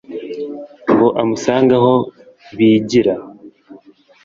ngo 0.91 1.07
amusange 1.21 1.73
aho 1.79 1.93
bigira. 2.57 3.15